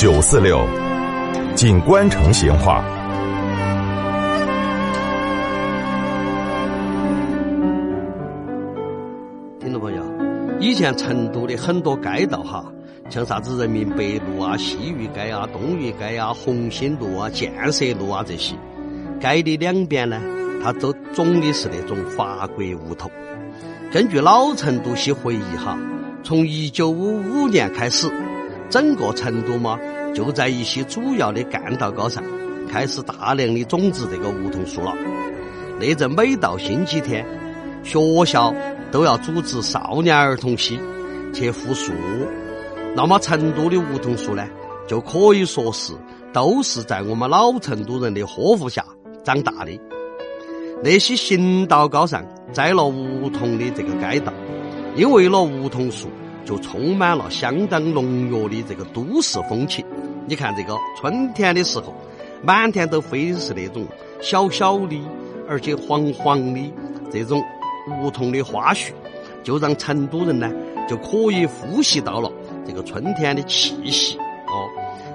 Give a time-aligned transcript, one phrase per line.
[0.00, 0.66] 九四六，
[1.54, 2.82] 锦官城闲话。
[9.60, 10.02] 听众朋友，
[10.58, 12.64] 以前成都的很多街道哈，
[13.10, 18.56] 像啥子人民北路啊、西域街啊、东域街啊、红星路啊、建设路啊这些，
[19.20, 20.18] 街的两边呢，
[20.64, 23.10] 它都种的是那种法国梧桐。
[23.92, 25.76] 根据老成都些回忆哈，
[26.24, 28.10] 从一九五五年开始，
[28.70, 29.78] 整个成都嘛，
[30.14, 32.22] 就在一些主要的干道高上
[32.68, 34.94] 开始大量的种植这个梧桐树了。
[35.78, 37.24] 那阵每到星期天，
[37.82, 38.54] 学校
[38.90, 40.78] 都要组织少年儿童期
[41.32, 41.92] 去护树。
[42.94, 44.46] 那么成都的梧桐树呢，
[44.86, 45.92] 就可以说是
[46.32, 48.84] 都是在我们老成都人的呵护下
[49.24, 49.70] 长大的。
[50.82, 54.32] 那些行道高上栽了梧桐的这个街道，
[54.96, 56.08] 因为了梧桐树，
[56.44, 59.84] 就充满了相当浓郁的这个都市风情。
[60.26, 61.94] 你看这个春天的时候，
[62.42, 63.86] 满天都飞的是那种
[64.20, 65.00] 小小的
[65.48, 66.72] 而且黄黄的
[67.10, 67.42] 这种
[68.00, 68.92] 梧桐的花絮，
[69.42, 70.50] 就让成都人呢
[70.88, 72.30] 就可以呼吸到了
[72.66, 74.68] 这个春天的气息哦。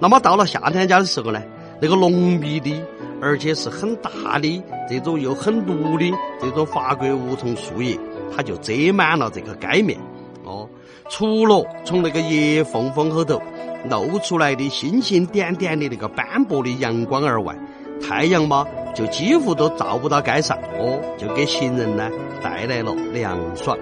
[0.00, 1.42] 那么到了夏天家的时候呢，
[1.80, 2.72] 那个浓密的。
[3.22, 7.94] 而且是很大的这种又很绿的这种法国梧桐树叶，
[8.34, 10.00] 它就遮满了这个街面。
[11.10, 13.42] 除了从那个叶缝缝后头
[13.90, 17.54] 露出来的星星点点的那个斑驳的阳光而外，
[18.00, 20.56] 太阳嘛就几乎都照不到街上。
[20.78, 22.08] 哦，就给行人呢
[22.42, 23.76] 带来了凉爽。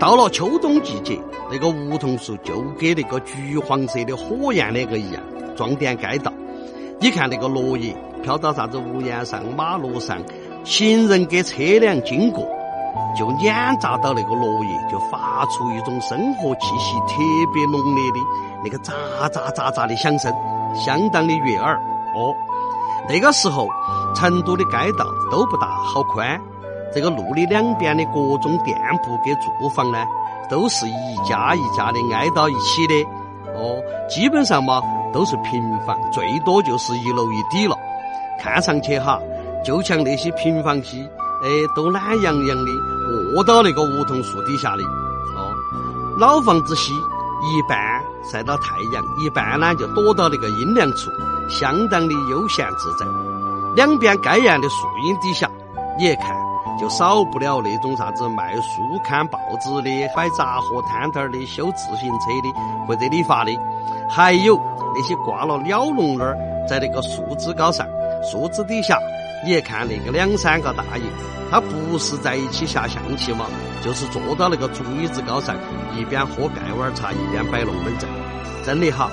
[0.00, 1.18] 到了秋冬季节，
[1.52, 5.22] 那个梧桐树就跟那个橘黄色的火焰那个一样，
[5.54, 6.32] 装点街道。
[6.98, 7.94] 你看那个落叶。
[8.22, 10.20] 飘到啥子屋檐上、马路上，
[10.64, 12.48] 行人给车辆经过，
[13.16, 17.16] 就碾砸到那个落叶，就发出一种生活气息特
[17.54, 18.18] 别浓烈的
[18.62, 18.92] 那个喳
[19.30, 20.32] 喳喳喳的响声，
[20.74, 21.76] 相当的悦耳。
[22.14, 22.34] 哦，
[23.08, 23.68] 那个时候
[24.14, 26.40] 成都的街道都不大好宽，
[26.94, 29.98] 这个路的两边的各种店铺跟住房呢，
[30.50, 32.94] 都是一家一家的挨到一起的。
[33.54, 34.82] 哦，基本上嘛
[35.12, 37.76] 都是平房，最多就是一楼一底了。
[38.38, 39.18] 看上去哈，
[39.64, 40.98] 就像那些平房些，
[41.42, 42.70] 哎，都懒洋洋的
[43.34, 44.82] 卧到那个梧桐树底下的。
[45.36, 45.52] 哦，
[46.18, 47.78] 老房子西一半
[48.24, 51.10] 晒到太阳，一半呢就躲到那个阴凉处，
[51.48, 53.06] 相当的悠闲自在。
[53.74, 55.50] 两边街沿的树荫底下，
[55.98, 56.34] 你一看
[56.80, 63.52] 就少不了那种啥子卖书刊报纸的、摆杂货摊摊的、修自行车的或者理发的，
[64.08, 64.58] 还有
[64.94, 66.34] 那些挂了鸟笼儿
[66.66, 67.86] 在那个树枝高上。
[68.24, 68.98] 树枝底下，
[69.44, 71.02] 你一看那个两三个大爷，
[71.50, 73.46] 他不是在一起下象棋嘛，
[73.82, 75.54] 就是坐到那个竹椅子高上，
[75.96, 78.08] 一边喝盖碗茶，一边摆龙门阵。
[78.64, 79.10] 真的哈，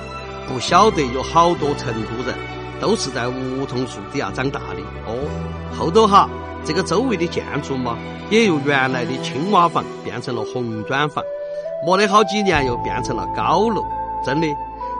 [0.48, 2.36] 不晓得有好多成都人
[2.82, 5.14] 都是在梧桐树底下长大的哦。
[5.78, 6.28] 后头哈，
[6.66, 7.98] 这个周围的建筑嘛，
[8.32, 11.24] 也由原来的青瓦房变成了红砖房，
[11.86, 13.84] 没得好几年又变成了高楼。
[14.26, 14.48] 真的，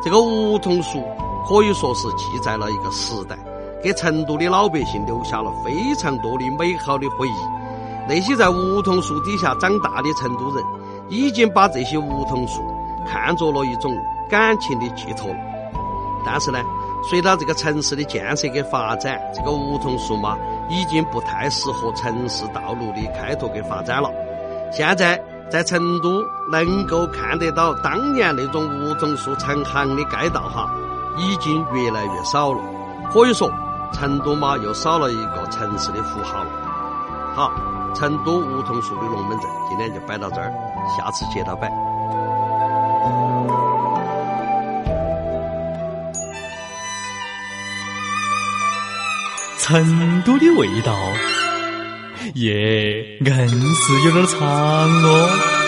[0.04, 1.02] 这个梧桐树
[1.48, 3.36] 可以说是记载了一个时代。
[3.84, 7.32] 给成都的老百姓留下了非常多的美好的回忆。
[8.08, 10.64] 那些在梧桐树底下长大的成都人，
[11.10, 12.62] 已经把这些梧桐树
[13.06, 13.96] 看作了一种
[14.30, 15.30] 感情的寄托。
[16.26, 16.60] 但是呢，
[17.10, 20.38] 随着这个城市的建设跟发展，这个梧桐树嘛，
[20.70, 24.10] 已经不太适合城市道路的开拓跟发展了。
[24.72, 26.22] 现在在成都
[26.52, 30.70] 能够看得到当年那种梧桐树成行的街道哈，
[31.18, 32.60] 已经越来越少了。
[33.12, 33.50] 可以说。
[33.94, 36.50] 成都嘛，又少了一个城市的符号了。
[37.36, 37.52] 好，
[37.96, 40.52] 成都梧桐树的龙门阵今天就摆到这儿，
[40.98, 41.72] 下次接着摆。
[49.60, 50.94] 成都的味道，
[52.36, 55.63] 耶，硬是有点长哦。